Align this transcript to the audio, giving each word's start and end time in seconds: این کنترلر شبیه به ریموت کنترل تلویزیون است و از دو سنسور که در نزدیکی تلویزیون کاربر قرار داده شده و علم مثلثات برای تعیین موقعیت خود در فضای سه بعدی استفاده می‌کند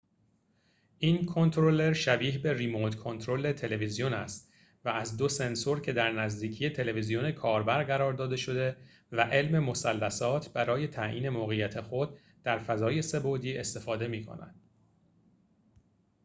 این 0.99 1.25
کنترلر 1.25 1.93
شبیه 1.93 2.37
به 2.37 2.53
ریموت 2.53 2.95
کنترل 2.95 3.51
تلویزیون 3.53 4.13
است 4.13 4.51
و 4.85 4.89
از 4.89 5.17
دو 5.17 5.27
سنسور 5.29 5.81
که 5.81 5.93
در 5.93 6.11
نزدیکی 6.11 6.69
تلویزیون 6.69 7.31
کاربر 7.31 7.83
قرار 7.83 8.13
داده 8.13 8.35
شده 8.35 8.77
و 9.11 9.21
علم 9.21 9.63
مثلثات 9.63 10.53
برای 10.53 10.87
تعیین 10.87 11.29
موقعیت 11.29 11.81
خود 11.81 12.19
در 12.43 12.59
فضای 12.59 13.01
سه 13.01 13.19
بعدی 13.19 13.57
استفاده 13.57 14.07
می‌کند 14.07 14.55